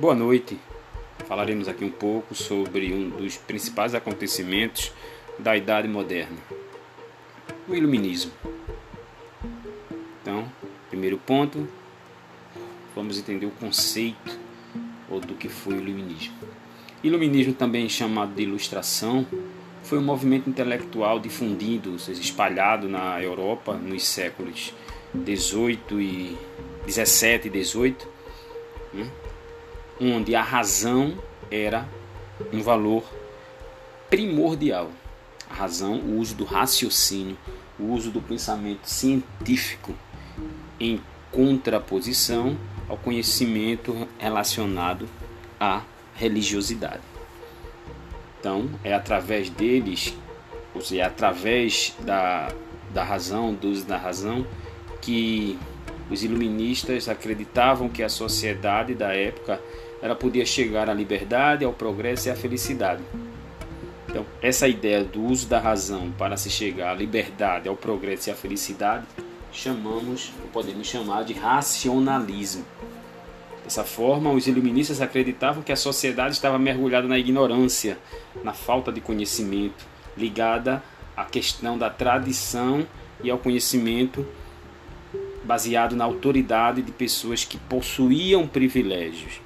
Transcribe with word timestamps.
Boa 0.00 0.14
noite. 0.14 0.58
Falaremos 1.28 1.68
aqui 1.68 1.84
um 1.84 1.90
pouco 1.90 2.34
sobre 2.34 2.90
um 2.90 3.10
dos 3.10 3.36
principais 3.36 3.94
acontecimentos 3.94 4.94
da 5.38 5.54
Idade 5.54 5.86
Moderna, 5.86 6.38
o 7.68 7.74
Iluminismo. 7.74 8.32
Então, 10.22 10.50
primeiro 10.88 11.18
ponto, 11.18 11.68
vamos 12.96 13.18
entender 13.18 13.44
o 13.44 13.50
conceito 13.50 14.38
ou 15.06 15.20
do 15.20 15.34
que 15.34 15.50
foi 15.50 15.74
o 15.74 15.80
Iluminismo. 15.82 16.32
Iluminismo, 17.04 17.52
também 17.52 17.86
chamado 17.86 18.32
de 18.32 18.42
Ilustração, 18.42 19.26
foi 19.82 19.98
um 19.98 20.02
movimento 20.02 20.48
intelectual 20.48 21.20
difundido, 21.20 21.96
espalhado 22.08 22.88
na 22.88 23.22
Europa 23.22 23.74
nos 23.74 24.06
séculos 24.06 24.72
18 25.12 26.00
e 26.00 26.38
17 26.86 27.48
e 27.48 27.50
18, 27.50 28.08
né? 28.94 29.10
Onde 30.00 30.34
a 30.34 30.42
razão 30.42 31.18
era 31.50 31.86
um 32.52 32.62
valor 32.62 33.04
primordial. 34.08 34.90
A 35.48 35.54
razão, 35.54 35.98
o 35.98 36.18
uso 36.18 36.34
do 36.34 36.44
raciocínio, 36.44 37.36
o 37.78 37.92
uso 37.92 38.10
do 38.10 38.20
pensamento 38.20 38.86
científico 38.86 39.94
em 40.78 41.00
contraposição 41.30 42.56
ao 42.88 42.96
conhecimento 42.96 44.08
relacionado 44.18 45.08
à 45.58 45.82
religiosidade. 46.14 47.02
Então, 48.38 48.70
é 48.82 48.94
através 48.94 49.50
deles, 49.50 50.16
ou 50.74 50.80
seja, 50.80 51.02
é 51.02 51.04
através 51.04 51.94
da, 52.00 52.52
da 52.92 53.04
razão, 53.04 53.52
do 53.52 53.68
uso 53.68 53.84
da 53.84 53.96
razão, 53.96 54.46
que 55.00 55.58
os 56.10 56.24
iluministas 56.24 57.08
acreditavam 57.08 57.88
que 57.88 58.02
a 58.02 58.08
sociedade 58.08 58.94
da 58.94 59.14
época 59.14 59.60
ela 60.02 60.14
podia 60.14 60.46
chegar 60.46 60.88
à 60.88 60.94
liberdade, 60.94 61.64
ao 61.64 61.72
progresso 61.72 62.28
e 62.28 62.30
à 62.30 62.36
felicidade. 62.36 63.02
Então, 64.08 64.26
essa 64.42 64.66
ideia 64.66 65.04
do 65.04 65.22
uso 65.22 65.46
da 65.46 65.60
razão 65.60 66.10
para 66.18 66.36
se 66.36 66.50
chegar 66.50 66.90
à 66.90 66.94
liberdade, 66.94 67.68
ao 67.68 67.76
progresso 67.76 68.28
e 68.28 68.32
à 68.32 68.34
felicidade, 68.34 69.06
chamamos, 69.52 70.32
podemos 70.52 70.86
chamar 70.86 71.24
de 71.24 71.32
racionalismo. 71.32 72.64
Dessa 73.62 73.84
forma, 73.84 74.32
os 74.32 74.48
iluministas 74.48 75.00
acreditavam 75.00 75.62
que 75.62 75.70
a 75.70 75.76
sociedade 75.76 76.34
estava 76.34 76.58
mergulhada 76.58 77.06
na 77.06 77.18
ignorância, 77.18 77.98
na 78.42 78.52
falta 78.52 78.90
de 78.90 79.00
conhecimento, 79.00 79.86
ligada 80.16 80.82
à 81.16 81.24
questão 81.24 81.78
da 81.78 81.88
tradição 81.88 82.84
e 83.22 83.30
ao 83.30 83.38
conhecimento 83.38 84.26
baseado 85.44 85.94
na 85.94 86.04
autoridade 86.04 86.82
de 86.82 86.90
pessoas 86.90 87.44
que 87.44 87.58
possuíam 87.58 88.46
privilégios. 88.46 89.40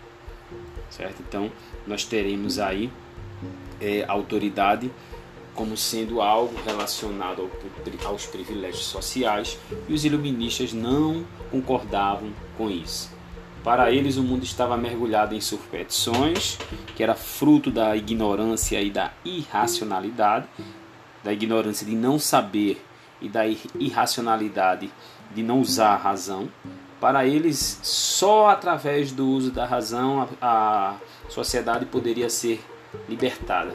Certo? 0.96 1.20
Então, 1.28 1.50
nós 1.86 2.04
teremos 2.04 2.60
aí 2.60 2.88
é, 3.80 4.04
autoridade 4.06 4.90
como 5.52 5.76
sendo 5.76 6.20
algo 6.20 6.54
relacionado 6.64 7.50
ao, 8.02 8.10
aos 8.10 8.26
privilégios 8.26 8.84
sociais 8.84 9.58
e 9.88 9.92
os 9.92 10.04
iluministas 10.04 10.72
não 10.72 11.24
concordavam 11.50 12.30
com 12.56 12.70
isso. 12.70 13.12
Para 13.64 13.90
eles, 13.90 14.16
o 14.16 14.22
mundo 14.22 14.44
estava 14.44 14.76
mergulhado 14.76 15.34
em 15.34 15.40
superstições, 15.40 16.58
que 16.94 17.02
era 17.02 17.14
fruto 17.16 17.72
da 17.72 17.96
ignorância 17.96 18.80
e 18.80 18.90
da 18.90 19.12
irracionalidade, 19.24 20.46
da 21.24 21.32
ignorância 21.32 21.84
de 21.84 21.94
não 21.96 22.20
saber 22.20 22.80
e 23.20 23.28
da 23.28 23.44
irracionalidade 23.46 24.92
de 25.34 25.42
não 25.42 25.60
usar 25.60 25.94
a 25.94 25.96
razão. 25.96 26.48
Para 27.04 27.26
eles, 27.26 27.78
só 27.82 28.48
através 28.48 29.12
do 29.12 29.28
uso 29.28 29.50
da 29.50 29.66
razão 29.66 30.26
a, 30.40 30.96
a 30.96 30.96
sociedade 31.28 31.84
poderia 31.84 32.30
ser 32.30 32.64
libertada. 33.06 33.74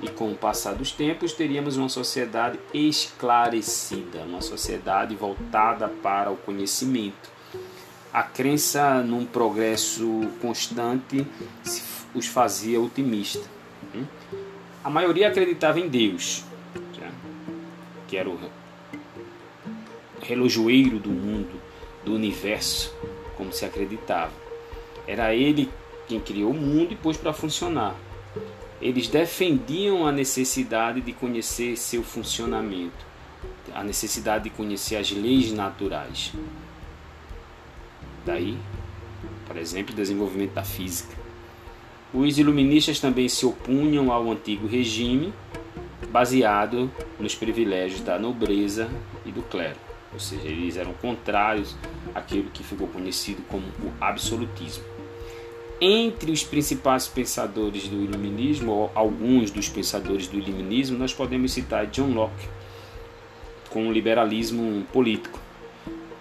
E 0.00 0.08
com 0.08 0.30
o 0.30 0.36
passar 0.36 0.76
dos 0.76 0.92
tempos, 0.92 1.32
teríamos 1.32 1.76
uma 1.76 1.88
sociedade 1.88 2.60
esclarecida, 2.72 4.20
uma 4.20 4.40
sociedade 4.40 5.16
voltada 5.16 5.88
para 5.88 6.30
o 6.30 6.36
conhecimento 6.36 7.34
a 8.12 8.22
crença 8.22 9.02
num 9.02 9.26
progresso 9.26 10.30
constante 10.40 11.26
os 12.14 12.28
fazia 12.28 12.80
otimista. 12.80 13.44
Hum? 13.92 14.04
A 14.84 14.88
maioria 14.88 15.26
acreditava 15.26 15.80
em 15.80 15.88
Deus, 15.88 16.44
que 18.06 18.16
era 18.16 18.30
o 18.30 18.38
relojoeiro 20.22 21.00
do 21.00 21.10
mundo, 21.10 21.65
do 22.06 22.14
universo, 22.14 22.94
como 23.36 23.52
se 23.52 23.64
acreditava. 23.64 24.32
Era 25.06 25.34
ele 25.34 25.68
quem 26.08 26.20
criou 26.20 26.52
o 26.52 26.54
mundo 26.54 26.92
e 26.92 26.96
pôs 26.96 27.16
para 27.16 27.32
funcionar. 27.32 27.94
Eles 28.80 29.08
defendiam 29.08 30.06
a 30.06 30.12
necessidade 30.12 31.00
de 31.00 31.12
conhecer 31.12 31.76
seu 31.76 32.04
funcionamento, 32.04 33.04
a 33.74 33.82
necessidade 33.82 34.44
de 34.44 34.50
conhecer 34.50 34.96
as 34.96 35.10
leis 35.10 35.52
naturais. 35.52 36.32
Daí, 38.24 38.56
por 39.46 39.56
exemplo, 39.56 39.92
o 39.92 39.96
desenvolvimento 39.96 40.52
da 40.52 40.62
física. 40.62 41.14
Os 42.14 42.38
iluministas 42.38 43.00
também 43.00 43.28
se 43.28 43.44
opunham 43.44 44.12
ao 44.12 44.30
antigo 44.30 44.66
regime, 44.66 45.32
baseado 46.10 46.90
nos 47.18 47.34
privilégios 47.34 48.00
da 48.00 48.18
nobreza 48.18 48.88
e 49.24 49.32
do 49.32 49.42
clero. 49.42 49.76
Ou 50.12 50.20
seja, 50.20 50.46
eles 50.46 50.76
eram 50.76 50.92
contrários 50.94 51.76
àquilo 52.16 52.50
que 52.50 52.62
ficou 52.62 52.88
conhecido 52.88 53.42
como 53.48 53.64
o 53.82 53.92
absolutismo. 54.00 54.84
Entre 55.80 56.32
os 56.32 56.42
principais 56.42 57.06
pensadores 57.06 57.86
do 57.86 58.02
iluminismo, 58.02 58.72
ou 58.72 58.90
alguns 58.94 59.50
dos 59.50 59.68
pensadores 59.68 60.26
do 60.26 60.38
iluminismo, 60.38 60.96
nós 60.96 61.12
podemos 61.12 61.52
citar 61.52 61.86
John 61.88 62.14
Locke, 62.14 62.48
com 63.68 63.88
o 63.88 63.92
liberalismo 63.92 64.86
político. 64.92 65.38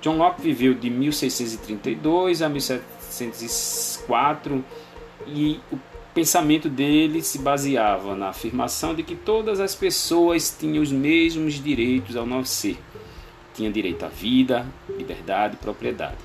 John 0.02 0.18
Locke 0.18 0.42
viveu 0.42 0.74
de 0.74 0.90
1632 0.90 2.42
a 2.42 2.50
1704 2.50 4.64
e 5.26 5.60
o 5.72 5.80
pensamento 6.14 6.70
dele 6.70 7.22
se 7.22 7.40
baseava 7.40 8.16
na 8.16 8.30
afirmação 8.30 8.94
de 8.94 9.04
que 9.04 9.16
todas 9.16 9.60
as 9.60 9.74
pessoas 9.74 10.56
tinham 10.58 10.84
os 10.84 10.92
mesmos 10.92 11.56
direitos 11.56 12.16
ao 12.16 12.26
nascer. 12.26 12.78
Tinha 13.56 13.72
direito 13.72 14.06
à 14.06 14.10
vida, 14.10 14.68
liberdade 14.90 15.56
e 15.56 15.58
propriedade. 15.58 16.18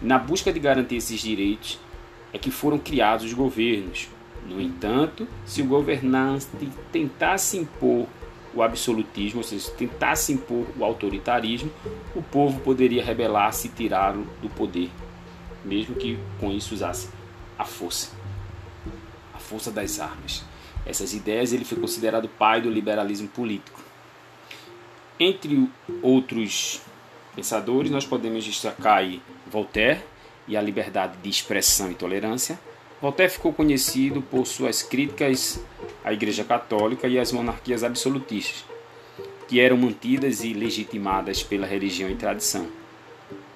Na 0.00 0.18
busca 0.18 0.52
de 0.52 0.58
garantir 0.58 0.96
esses 0.96 1.20
direitos 1.20 1.78
é 2.32 2.38
que 2.38 2.50
foram 2.50 2.78
criados 2.78 3.26
os 3.26 3.32
governos. 3.32 4.08
No 4.48 4.60
entanto, 4.60 5.26
se 5.44 5.60
o 5.60 5.66
governante 5.66 6.46
tentasse 6.90 7.58
impor 7.58 8.06
o 8.54 8.62
absolutismo, 8.62 9.40
ou 9.40 9.44
seja, 9.44 9.70
tentasse 9.72 10.32
impor 10.32 10.66
o 10.78 10.84
autoritarismo, 10.84 11.70
o 12.14 12.22
povo 12.22 12.60
poderia 12.60 13.04
rebelar-se 13.04 13.68
e 13.68 13.70
tirá-lo 13.70 14.26
do 14.40 14.48
poder, 14.48 14.90
mesmo 15.64 15.94
que 15.94 16.18
com 16.40 16.50
isso 16.50 16.74
usasse 16.74 17.08
a 17.58 17.64
força, 17.64 18.10
a 19.34 19.38
força 19.38 19.70
das 19.70 20.00
armas. 20.00 20.44
Essas 20.86 21.12
ideias 21.12 21.52
ele 21.52 21.64
foi 21.64 21.78
considerado 21.78 22.28
pai 22.28 22.62
do 22.62 22.70
liberalismo 22.70 23.28
político. 23.28 23.87
Entre 25.20 25.68
outros 26.00 26.80
pensadores, 27.34 27.90
nós 27.90 28.06
podemos 28.06 28.44
destacar 28.44 28.98
aí 28.98 29.20
Voltaire 29.50 30.00
e 30.46 30.56
a 30.56 30.62
liberdade 30.62 31.16
de 31.22 31.28
expressão 31.28 31.90
e 31.90 31.94
tolerância, 31.94 32.58
Voltaire 33.00 33.32
ficou 33.32 33.52
conhecido 33.52 34.20
por 34.22 34.46
suas 34.46 34.82
críticas 34.82 35.62
à 36.04 36.12
Igreja 36.12 36.42
Católica 36.42 37.06
e 37.06 37.18
às 37.18 37.32
monarquias 37.32 37.84
absolutistas, 37.84 38.64
que 39.46 39.60
eram 39.60 39.76
mantidas 39.76 40.42
e 40.42 40.52
legitimadas 40.52 41.42
pela 41.42 41.66
religião 41.66 42.10
e 42.10 42.16
tradição. 42.16 42.66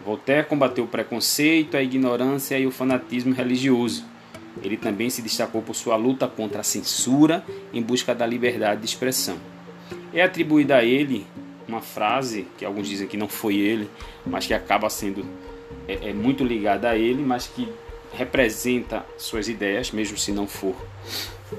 Voltaire 0.05 0.47
combateu 0.47 0.85
o 0.85 0.89
preconceito, 0.89 1.77
a 1.77 1.83
ignorância 1.83 2.59
e 2.59 2.67
o 2.67 2.71
fanatismo 2.71 3.35
religioso. 3.35 4.05
Ele 4.63 4.77
também 4.77 5.11
se 5.11 5.23
destacou 5.23 5.63
por 5.63 5.75
sua 5.75 5.97
luta 5.97 6.29
contra 6.29 6.61
a 6.61 6.65
censura 6.65 7.45
em 7.73 7.83
busca 7.83 8.15
da 8.15 8.27
liberdade 8.27 8.81
de 8.81 8.87
expressão. 8.87 9.39
É 10.13 10.23
atribuída 10.23 10.77
a 10.77 10.85
ele 10.85 11.27
uma 11.69 11.81
frase 11.81 12.47
que 12.59 12.65
alguns 12.65 12.89
dizem 12.89 13.07
que 13.07 13.17
não 13.17 13.29
foi 13.29 13.57
ele, 13.57 13.91
mas 14.25 14.47
que 14.47 14.55
acaba 14.55 14.89
sendo 14.91 15.25
é, 15.89 16.11
é 16.11 16.13
muito 16.13 16.45
ligada 16.45 16.91
a 16.91 16.97
ele, 16.97 17.23
mas 17.23 17.47
que 17.47 17.69
representa 18.13 19.05
suas 19.17 19.49
ideias, 19.49 19.91
mesmo 19.91 20.19
se 20.19 20.33
não 20.33 20.47
for 20.47 20.77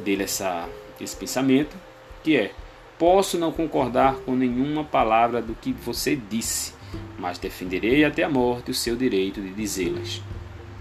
dele 0.04 0.24
essa, 0.24 0.68
esse 1.00 1.16
pensamento, 1.16 1.76
que 2.24 2.38
é: 2.38 2.52
posso 2.98 3.38
não 3.38 3.52
concordar 3.52 4.16
com 4.18 4.36
nenhuma 4.36 4.84
palavra 4.84 5.42
do 5.42 5.56
que 5.56 5.74
você 5.74 6.16
disse, 6.16 6.74
mas 7.18 7.38
defenderei 7.38 8.06
até 8.06 8.24
a 8.24 8.30
morte 8.30 8.72
o 8.72 8.74
seu 8.74 8.96
direito 8.96 9.42
de 9.42 9.50
dizê-las. 9.50 10.22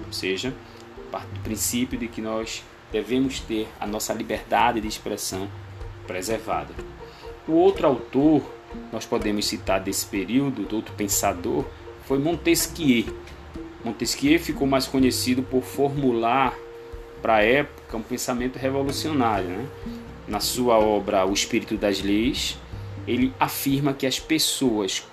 Ou 0.06 0.12
seja, 0.12 0.54
parte 1.10 1.28
do 1.28 1.40
princípio 1.40 1.98
de 1.98 2.08
que 2.08 2.20
nós 2.20 2.62
devemos 2.90 3.40
ter 3.40 3.66
a 3.80 3.86
nossa 3.86 4.12
liberdade 4.12 4.80
de 4.80 4.88
expressão 4.88 5.48
preservada. 6.06 6.74
O 7.48 7.52
outro 7.52 7.86
autor, 7.86 8.42
nós 8.92 9.06
podemos 9.06 9.46
citar 9.46 9.80
desse 9.80 10.06
período, 10.06 10.64
do 10.64 10.76
outro 10.76 10.94
pensador, 10.94 11.64
foi 12.06 12.18
Montesquieu, 12.18 13.06
Montesquieu 13.84 14.38
ficou 14.38 14.66
mais 14.66 14.86
conhecido 14.86 15.42
por 15.42 15.62
formular 15.62 16.54
para 17.20 17.36
a 17.36 17.42
época 17.42 17.96
um 17.96 18.02
pensamento 18.02 18.56
revolucionário. 18.56 19.48
Né? 19.48 19.66
Na 20.28 20.40
sua 20.40 20.78
obra 20.78 21.26
O 21.26 21.32
Espírito 21.32 21.76
das 21.76 22.00
Leis, 22.00 22.56
ele 23.06 23.32
afirma 23.40 23.92
que 23.92 24.06
as 24.06 24.20
pessoas, 24.20 25.04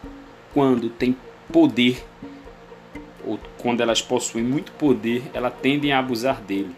quando 0.54 0.90
têm 0.90 1.16
poder, 1.52 2.04
ou 3.26 3.40
quando 3.58 3.82
elas 3.82 4.02
possuem 4.02 4.44
muito 4.44 4.72
poder, 4.74 5.24
elas 5.34 5.54
tendem 5.62 5.92
a 5.92 6.00
abusar 6.00 6.40
dele. 6.42 6.76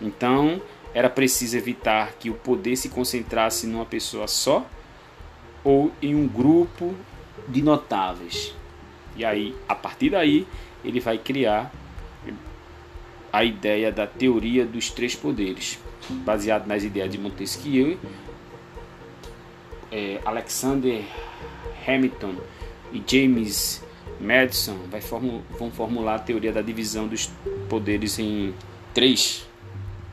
Então, 0.00 0.60
era 0.94 1.10
preciso 1.10 1.56
evitar 1.56 2.14
que 2.18 2.30
o 2.30 2.34
poder 2.34 2.76
se 2.76 2.88
concentrasse 2.88 3.66
numa 3.66 3.84
pessoa 3.84 4.26
só 4.26 4.66
ou 5.68 5.92
em 6.00 6.14
um 6.14 6.26
grupo 6.26 6.94
de 7.46 7.60
notáveis. 7.60 8.54
E 9.14 9.22
aí, 9.22 9.54
a 9.68 9.74
partir 9.74 10.08
daí, 10.08 10.46
ele 10.82 10.98
vai 10.98 11.18
criar 11.18 11.70
a 13.30 13.44
ideia 13.44 13.92
da 13.92 14.06
teoria 14.06 14.64
dos 14.64 14.90
três 14.90 15.14
poderes, 15.14 15.78
baseado 16.24 16.66
nas 16.66 16.84
ideias 16.84 17.10
de 17.10 17.18
Montesquieu, 17.18 17.98
é, 19.92 20.18
Alexander 20.24 21.04
Hamilton 21.86 22.36
e 22.90 23.02
James 23.06 23.84
Madison 24.18 24.78
formu 25.02 25.42
vão 25.58 25.70
formular 25.70 26.14
a 26.14 26.18
teoria 26.18 26.50
da 26.50 26.62
divisão 26.62 27.06
dos 27.06 27.30
poderes 27.68 28.18
em 28.18 28.54
três, 28.94 29.46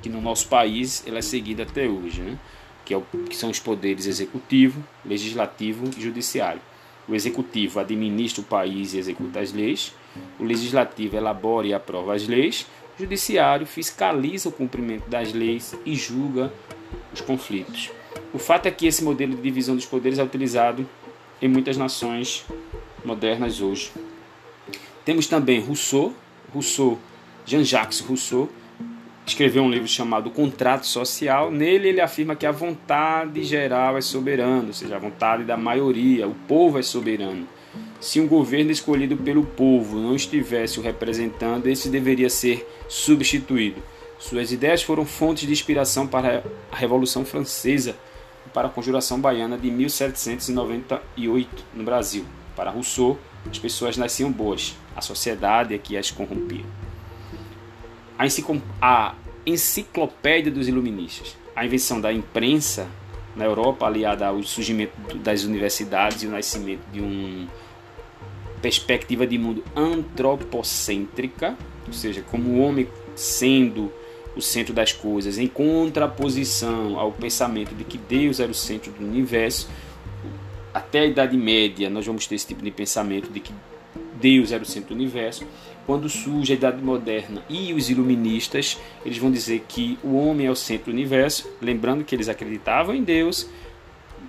que 0.02 0.10
no 0.10 0.20
nosso 0.20 0.50
país 0.50 1.02
ela 1.08 1.20
é 1.20 1.22
seguida 1.22 1.64
até 1.64 1.88
hoje, 1.88 2.20
né? 2.20 2.38
Que, 2.86 2.94
é 2.94 2.98
o, 2.98 3.02
que 3.02 3.36
são 3.36 3.50
os 3.50 3.60
poderes 3.60 4.06
executivo, 4.06 4.82
legislativo 5.04 5.90
e 5.98 6.02
judiciário. 6.02 6.62
O 7.08 7.14
executivo 7.14 7.80
administra 7.80 8.42
o 8.42 8.46
país 8.46 8.94
e 8.94 8.98
executa 8.98 9.40
as 9.40 9.52
leis, 9.52 9.94
o 10.40 10.44
legislativo 10.44 11.18
elabora 11.18 11.68
e 11.68 11.74
aprova 11.74 12.16
as 12.16 12.28
leis, 12.28 12.66
o 12.96 13.02
judiciário 13.02 13.68
fiscaliza 13.68 14.50
o 14.50 14.52
cumprimento 14.52 15.10
das 15.10 15.34
leis 15.34 15.76
e 15.86 15.96
julga 15.96 16.52
os 17.14 17.22
conflitos. 17.22 17.92
O 18.34 18.40
fato 18.40 18.68
é 18.68 18.72
que 18.72 18.88
esse 18.88 19.04
modelo 19.04 19.36
de 19.36 19.42
divisão 19.42 19.76
dos 19.76 19.86
poderes 19.86 20.18
é 20.18 20.24
utilizado 20.24 20.88
em 21.42 21.48
muitas 21.48 21.78
nações 21.78 22.46
modernas 23.04 23.62
hoje. 23.62 23.92
Temos 25.04 25.28
também 25.28 25.60
Rousseau, 25.60 26.14
Rousseau, 26.54 26.98
Jean-Jacques 27.46 28.00
Rousseau, 28.00 28.50
escreveu 29.26 29.64
um 29.64 29.70
livro 29.70 29.88
chamado 29.88 30.30
Contrato 30.30 30.86
Social. 30.86 31.50
Nele 31.50 31.90
ele 31.90 32.02
afirma 32.02 32.36
que 32.36 32.46
a 32.46 32.52
vontade 32.52 33.44
geral 33.44 33.98
é 33.98 34.02
soberana, 34.02 34.68
ou 34.68 34.74
seja, 34.74 34.96
a 34.96 35.00
vontade 35.00 35.44
da 35.44 35.58
maioria, 35.58 36.28
o 36.28 36.36
povo 36.48 36.78
é 36.78 36.84
soberano. 36.84 37.48
Se 38.00 38.20
um 38.20 38.28
governo 38.28 38.70
escolhido 38.72 39.18
pelo 39.18 39.44
povo 39.44 39.98
não 39.98 40.16
estivesse 40.16 40.80
o 40.80 40.84
representando, 40.84 41.66
esse 41.68 41.90
deveria 41.90 42.30
ser 42.30 42.70
substituído. 42.88 43.82
Suas 44.20 44.52
ideias 44.52 44.84
foram 44.84 45.06
fontes 45.06 45.46
de 45.48 45.52
inspiração 45.52 46.06
para 46.08 46.44
a 46.72 46.76
Revolução 46.76 47.26
Francesa 47.26 47.96
e 48.46 48.50
para 48.50 48.68
a 48.68 48.72
Conjuração 48.72 49.20
Baiana 49.20 49.58
de 49.58 49.72
1798 49.72 51.64
no 51.74 51.84
Brasil. 51.84 52.26
Para 52.56 52.70
Rousseau, 52.70 53.20
as 53.50 53.58
pessoas 53.60 53.98
nasciam 53.98 54.32
boas, 54.32 54.76
a 54.96 55.02
sociedade 55.02 55.74
é 55.74 55.78
que 55.78 55.98
as 55.98 56.12
corrompia 56.12 56.85
a 58.18 59.16
enciclopédia 59.46 60.52
dos 60.52 60.68
iluministas, 60.68 61.36
a 61.56 61.66
invenção 61.66 62.02
da 62.02 62.12
imprensa 62.12 62.88
na 63.36 63.46
Europa, 63.46 63.86
aliada 63.86 64.28
ao 64.28 64.42
surgimento 64.44 65.18
das 65.18 65.44
universidades 65.44 66.24
e 66.24 66.28
o 66.28 66.32
nascimento 66.32 66.82
de 66.92 67.02
uma 67.02 67.48
perspectiva 68.62 69.28
de 69.28 69.38
mundo 69.38 69.64
antropocêntrica, 69.76 71.56
ou 71.86 71.94
seja, 71.94 72.22
como 72.22 72.50
o 72.52 72.62
homem 72.62 72.88
sendo 73.16 73.92
o 74.36 74.42
centro 74.42 74.74
das 74.74 74.92
coisas, 74.92 75.38
em 75.38 75.48
contraposição 75.48 77.00
ao 77.00 77.12
pensamento 77.12 77.74
de 77.74 77.84
que 77.84 77.98
Deus 77.98 78.40
era 78.40 78.52
o 78.52 78.56
centro 78.56 78.92
do 78.92 79.06
universo. 79.06 79.70
Até 80.74 81.00
a 81.00 81.06
Idade 81.06 81.38
Média, 81.38 81.90
nós 81.90 82.06
vamos 82.06 82.28
ter 82.28 82.36
esse 82.36 82.48
tipo 82.48 82.62
de 82.62 82.72
pensamento 82.72 83.32
de 83.32 83.40
que 83.40 83.54
Deus 84.20 84.52
era 84.52 84.62
o 84.62 84.66
centro 84.66 84.90
do 84.90 84.96
universo. 84.96 85.46
Quando 85.86 86.10
surge 86.10 86.54
a 86.54 86.56
Idade 86.56 86.82
Moderna 86.82 87.44
e 87.48 87.72
os 87.74 87.90
iluministas, 87.90 88.80
eles 89.06 89.20
vão 89.20 89.32
dizer 89.32 89.64
que 89.68 90.00
o 90.04 90.16
homem 90.16 90.48
é 90.48 90.52
o 90.52 90.56
centro 90.56 90.86
do 90.86 90.92
universo, 90.92 91.48
lembrando 91.62 92.04
que 92.04 92.16
eles 92.16 92.28
acreditavam 92.28 92.96
em 92.96 93.04
Deus, 93.04 93.48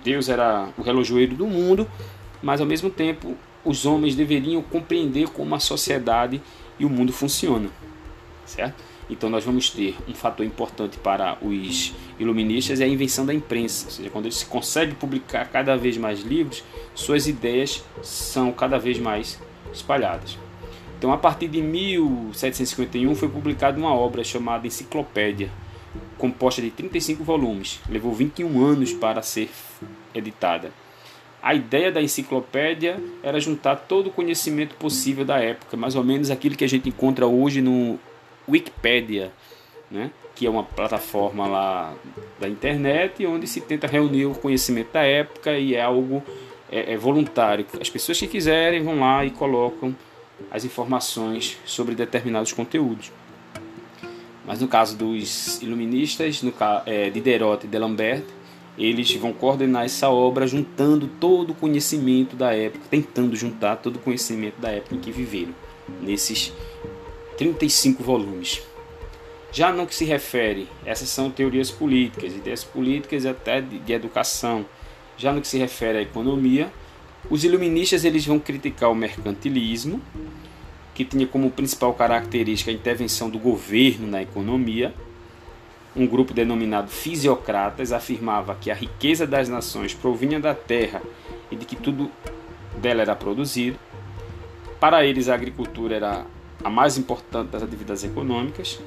Deus 0.03 0.29
era 0.29 0.69
o 0.77 0.81
relojoeiro 0.83 1.35
do 1.35 1.47
mundo, 1.47 1.89
mas 2.41 2.61
ao 2.61 2.67
mesmo 2.67 2.89
tempo 2.89 3.35
os 3.65 3.85
homens 3.85 4.15
deveriam 4.15 4.61
compreender 4.61 5.29
como 5.29 5.55
a 5.55 5.59
sociedade 5.59 6.41
e 6.79 6.85
o 6.85 6.89
mundo 6.89 7.11
funcionam, 7.11 7.71
certo? 8.45 8.83
Então 9.09 9.29
nós 9.29 9.43
vamos 9.43 9.69
ter 9.69 9.95
um 10.07 10.13
fator 10.13 10.45
importante 10.45 10.97
para 10.97 11.37
os 11.41 11.93
iluministas 12.19 12.79
é 12.79 12.83
a 12.83 12.87
invenção 12.87 13.25
da 13.25 13.33
imprensa, 13.33 13.85
ou 13.85 13.91
seja, 13.91 14.09
quando 14.09 14.25
eles 14.25 14.43
conseguem 14.43 14.93
publicar 14.93 15.45
cada 15.49 15.75
vez 15.75 15.97
mais 15.97 16.21
livros, 16.21 16.63
suas 16.93 17.27
ideias 17.27 17.83
são 18.03 18.51
cada 18.51 18.77
vez 18.77 18.99
mais 18.99 19.39
espalhadas. 19.73 20.46
Então, 20.97 21.13
a 21.13 21.17
partir 21.17 21.47
de 21.47 21.61
1751 21.61 23.13
foi 23.15 23.29
publicada 23.29 23.77
uma 23.77 23.93
obra 23.93 24.23
chamada 24.23 24.65
Enciclopédia, 24.65 25.49
composta 26.17 26.61
de 26.61 26.71
35 26.71 27.23
volumes. 27.23 27.79
Levou 27.87 28.13
21 28.13 28.65
anos 28.65 28.93
para 28.93 29.21
ser 29.21 29.49
editada. 30.13 30.71
A 31.41 31.53
ideia 31.53 31.91
da 31.91 32.01
enciclopédia 32.01 32.99
era 33.21 33.39
juntar 33.39 33.75
todo 33.75 34.07
o 34.07 34.11
conhecimento 34.11 34.75
possível 34.75 35.23
da 35.23 35.39
época, 35.39 35.77
mais 35.77 35.95
ou 35.95 36.03
menos 36.03 36.31
aquilo 36.31 36.55
que 36.55 36.63
a 36.63 36.67
gente 36.67 36.89
encontra 36.89 37.27
hoje 37.27 37.61
no 37.61 37.99
Wikipedia, 38.49 39.31
né? 39.89 40.09
que 40.35 40.45
é 40.45 40.49
uma 40.49 40.63
plataforma 40.63 41.47
lá 41.47 41.93
da 42.39 42.49
internet 42.49 43.25
onde 43.25 43.47
se 43.47 43.61
tenta 43.61 43.87
reunir 43.87 44.25
o 44.25 44.35
conhecimento 44.35 44.93
da 44.93 45.03
época 45.03 45.57
e 45.57 45.75
é 45.75 45.81
algo 45.81 46.23
é, 46.71 46.93
é 46.93 46.97
voluntário. 46.97 47.65
As 47.79 47.89
pessoas 47.89 48.19
que 48.19 48.27
quiserem 48.27 48.83
vão 48.83 48.99
lá 48.99 49.23
e 49.23 49.29
colocam 49.29 49.95
as 50.51 50.63
informações 50.63 51.57
sobre 51.65 51.95
determinados 51.95 52.53
conteúdos. 52.53 53.11
Mas 54.45 54.61
no 54.61 54.67
caso 54.67 54.95
dos 54.95 55.61
iluministas, 55.61 56.41
no 56.41 56.53
é, 56.85 57.09
Diderot 57.09 57.65
e 57.65 57.67
D'Alembert, 57.67 58.23
eles 58.77 59.13
vão 59.15 59.33
coordenar 59.33 59.85
essa 59.85 60.09
obra 60.09 60.47
juntando 60.47 61.09
todo 61.19 61.49
o 61.49 61.55
conhecimento 61.55 62.35
da 62.35 62.53
época, 62.53 62.85
tentando 62.89 63.35
juntar 63.35 63.77
todo 63.77 63.97
o 63.97 63.99
conhecimento 63.99 64.59
da 64.61 64.69
época 64.69 64.95
em 64.95 64.99
que 64.99 65.11
viveram, 65.11 65.53
nesses 66.01 66.53
35 67.37 68.03
volumes. 68.03 68.61
Já 69.51 69.71
no 69.71 69.87
que 69.87 69.95
se 69.95 70.05
refere, 70.05 70.67
essas 70.85 71.09
são 71.09 71.31
teorias 71.31 71.71
políticas, 71.71 72.33
ideias 72.33 72.63
políticas 72.63 73.25
até 73.25 73.59
de, 73.59 73.79
de 73.79 73.93
educação, 73.93 74.65
já 75.17 75.33
no 75.33 75.41
que 75.41 75.47
se 75.47 75.57
refere 75.57 75.97
à 75.97 76.01
economia, 76.01 76.71
os 77.29 77.43
iluministas 77.43 78.05
eles 78.05 78.25
vão 78.25 78.39
criticar 78.39 78.89
o 78.91 78.95
mercantilismo, 78.95 80.01
que 80.93 81.03
tinha 81.03 81.27
como 81.27 81.51
principal 81.51 81.93
característica 81.93 82.71
a 82.71 82.73
intervenção 82.73 83.29
do 83.29 83.37
governo 83.37 84.07
na 84.07 84.21
economia. 84.21 84.93
Um 85.95 86.07
grupo 86.07 86.33
denominado 86.33 86.89
fisiocratas 86.89 87.91
afirmava 87.91 88.55
que 88.55 88.71
a 88.71 88.75
riqueza 88.75 89.27
das 89.27 89.49
nações 89.49 89.93
provinha 89.93 90.39
da 90.39 90.55
terra 90.55 91.01
e 91.51 91.55
de 91.55 91.65
que 91.65 91.75
tudo 91.75 92.09
dela 92.81 93.01
era 93.01 93.15
produzido. 93.15 93.77
Para 94.79 95.05
eles, 95.05 95.27
a 95.27 95.33
agricultura 95.33 95.95
era 95.95 96.25
a 96.63 96.69
mais 96.69 96.97
importante 96.97 97.49
das 97.49 97.63
atividades 97.63 98.03
econômicas. 98.03 98.79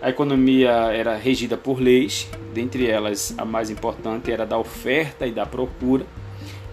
A 0.00 0.10
economia 0.10 0.70
era 0.92 1.16
regida 1.16 1.56
por 1.56 1.80
leis, 1.80 2.28
dentre 2.52 2.86
elas 2.86 3.34
a 3.38 3.44
mais 3.44 3.70
importante 3.70 4.30
era 4.30 4.44
da 4.44 4.58
oferta 4.58 5.26
e 5.26 5.32
da 5.32 5.46
procura. 5.46 6.06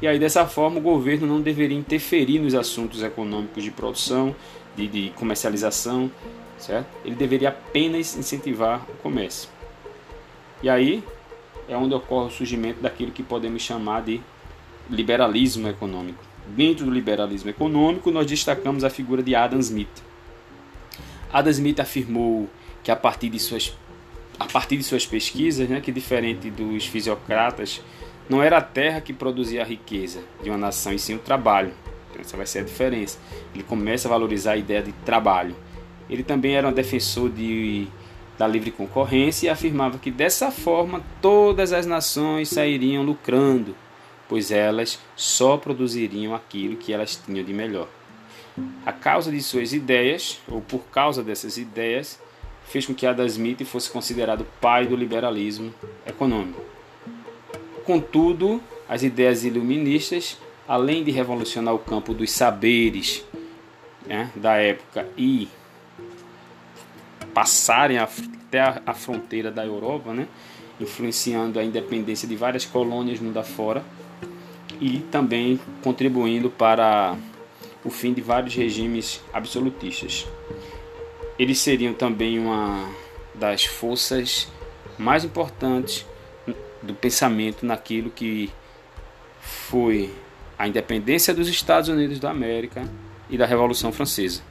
E 0.04 0.08
aí 0.08 0.20
dessa 0.20 0.46
forma 0.46 0.80
o 0.80 0.82
governo 0.82 1.26
não 1.26 1.40
deveria 1.40 1.78
interferir 1.78 2.38
nos 2.38 2.54
assuntos 2.54 3.02
econômicos 3.02 3.64
de 3.64 3.72
produção, 3.72 4.36
de, 4.76 4.86
de 4.86 5.10
comercialização, 5.12 6.12
certo? 6.58 6.88
Ele 7.06 7.16
deveria 7.16 7.48
apenas 7.48 8.14
incentivar 8.18 8.86
o 8.90 8.98
comércio. 8.98 9.48
E 10.62 10.70
aí 10.70 11.02
é 11.70 11.78
onde 11.78 11.96
ocorre 11.96 12.28
o 12.28 12.32
surgimento 12.32 12.82
daquilo 12.82 13.14
que 13.14 13.24
podemos 13.24 13.62
chamar 13.62 14.02
de 14.02 14.20
liberalismo 14.90 15.70
econômico. 15.70 16.22
Dentro 16.48 16.84
do 16.84 16.92
liberalismo 16.92 17.50
econômico, 17.50 18.12
nós 18.12 18.26
destacamos 18.26 18.84
a 18.84 18.90
figura 18.90 19.24
de 19.24 19.34
Adam 19.34 19.60
Smith. 19.60 20.04
Adam 21.32 21.50
Smith 21.52 21.80
afirmou 21.80 22.50
que 22.84 22.92
a 22.92 22.96
partir 22.98 23.30
de 23.30 23.40
suas, 23.40 23.74
a 24.38 24.48
partir 24.48 24.76
de 24.76 24.84
suas 24.84 25.06
pesquisas, 25.06 25.70
né, 25.70 25.80
que 25.80 25.94
diferente 25.94 26.50
dos 26.52 26.88
fisiocratas, 26.88 27.82
não 28.30 28.42
era 28.42 28.58
a 28.58 28.62
terra 28.62 29.02
que 29.02 29.14
produzia 29.14 29.62
a 29.62 29.66
riqueza 29.66 30.22
de 30.42 30.50
uma 30.50 30.58
nação, 30.58 30.94
e 30.94 31.00
sim 31.00 31.16
o 31.16 31.20
trabalho. 31.20 31.74
Então, 32.10 32.22
essa 32.22 32.38
vai 32.38 32.46
ser 32.46 32.60
a 32.60 32.64
diferença. 32.64 33.18
Ele 33.54 33.64
começa 33.64 34.08
a 34.08 34.12
valorizar 34.12 34.54
a 34.54 34.58
ideia 34.58 34.82
de 34.82 34.92
trabalho. 35.06 35.56
Ele 36.10 36.24
também 36.24 36.56
era 36.56 36.68
um 36.68 36.74
defensor 36.74 37.30
de, 37.30 37.88
da 38.38 38.48
livre 38.48 38.72
concorrência 38.72 39.48
e 39.48 39.50
afirmava 39.50 39.98
que 39.98 40.12
dessa 40.12 40.52
forma 40.52 41.02
todas 41.22 41.74
as 41.74 41.86
nações 41.86 42.50
sairiam 42.50 43.04
lucrando, 43.04 43.76
pois 44.30 44.52
elas 44.52 45.00
só 45.16 45.58
produziriam 45.58 46.34
aquilo 46.34 46.78
que 46.78 46.94
elas 46.94 47.16
tinham 47.16 47.44
de 47.44 47.54
melhor. 47.54 47.88
A 48.86 48.92
causa 48.92 49.32
de 49.32 49.42
suas 49.42 49.74
ideias, 49.74 50.40
ou 50.48 50.62
por 50.62 50.84
causa 50.92 51.24
dessas 51.24 51.58
ideias, 51.58 52.20
fez 52.66 52.86
com 52.86 52.94
que 52.94 53.06
Adam 53.06 53.26
Smith 53.26 53.64
fosse 53.66 53.90
considerado 53.90 54.46
pai 54.62 54.86
do 54.86 54.96
liberalismo 54.96 55.74
econômico. 56.06 56.73
Contudo, 57.86 58.62
as 58.88 59.04
ideias 59.04 59.44
iluministas, 59.44 60.38
além 60.68 61.04
de 61.04 61.12
revolucionar 61.12 61.74
o 61.74 61.80
campo 61.80 62.14
dos 62.14 62.32
saberes 62.32 63.24
né, 64.06 64.32
da 64.36 64.56
época 64.56 65.08
e 65.18 65.48
passarem 67.34 67.98
até 67.98 68.62
a, 68.86 68.94
fronteira 68.94 69.52
da 69.52 69.66
Europa, 69.66 70.14
né, 70.14 70.28
influenciando 70.80 71.60
a 71.60 71.64
independência 71.64 72.28
de 72.28 72.36
várias 72.36 72.66
colônias 72.66 73.20
mundo 73.20 73.38
afora 73.38 73.84
e 74.80 75.00
também 75.12 75.60
contribuindo 75.82 76.50
para 76.50 77.18
o 77.84 77.90
fim 77.90 78.14
de 78.14 78.22
vários 78.22 78.56
regimes 78.56 79.22
absolutistas. 79.34 80.26
Eles 81.38 81.60
seriam 81.60 81.94
também 81.94 82.40
uma 82.40 82.90
das 83.34 83.66
forças 83.66 84.48
mais 84.98 85.26
importantes 85.26 86.06
do 86.84 86.94
pensamento 86.94 87.66
naquilo 87.66 88.10
que 88.10 88.52
foi 89.42 90.14
a 90.58 90.68
independência 90.68 91.34
dos 91.34 91.48
Estados 91.48 91.90
Unidos 91.90 92.20
da 92.20 92.30
América 92.30 92.88
e 93.30 93.38
da 93.38 93.46
Revolução 93.46 93.92
Francesa. 93.92 94.42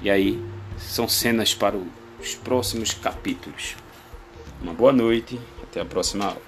E 0.00 0.10
aí 0.10 0.42
são 0.78 1.06
cenas 1.08 1.54
para 1.54 1.76
os 2.20 2.34
próximos 2.34 2.92
capítulos. 2.92 3.76
Uma 4.62 4.72
boa 4.72 4.92
noite, 4.92 5.38
até 5.62 5.80
a 5.80 5.84
próxima 5.84 6.26
aula. 6.26 6.42